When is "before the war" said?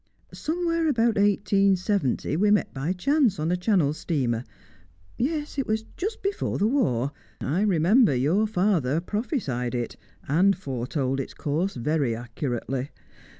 6.23-7.11